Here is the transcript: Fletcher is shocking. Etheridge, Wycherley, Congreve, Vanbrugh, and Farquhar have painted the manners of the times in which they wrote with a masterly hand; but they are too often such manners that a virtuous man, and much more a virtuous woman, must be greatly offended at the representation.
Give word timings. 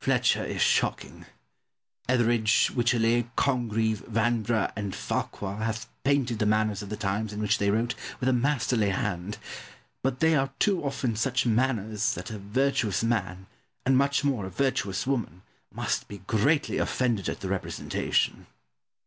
Fletcher 0.00 0.42
is 0.42 0.62
shocking. 0.62 1.26
Etheridge, 2.08 2.70
Wycherley, 2.74 3.28
Congreve, 3.36 4.02
Vanbrugh, 4.08 4.72
and 4.74 4.94
Farquhar 4.94 5.58
have 5.64 5.86
painted 6.02 6.38
the 6.38 6.46
manners 6.46 6.80
of 6.80 6.88
the 6.88 6.96
times 6.96 7.30
in 7.30 7.42
which 7.42 7.58
they 7.58 7.70
wrote 7.70 7.94
with 8.18 8.26
a 8.30 8.32
masterly 8.32 8.88
hand; 8.88 9.36
but 10.02 10.20
they 10.20 10.34
are 10.34 10.50
too 10.58 10.82
often 10.82 11.14
such 11.14 11.44
manners 11.44 12.14
that 12.14 12.30
a 12.30 12.38
virtuous 12.38 13.04
man, 13.04 13.46
and 13.84 13.98
much 13.98 14.24
more 14.24 14.46
a 14.46 14.48
virtuous 14.50 15.06
woman, 15.06 15.42
must 15.70 16.08
be 16.08 16.22
greatly 16.26 16.78
offended 16.78 17.28
at 17.28 17.40
the 17.40 17.48
representation. 17.50 18.46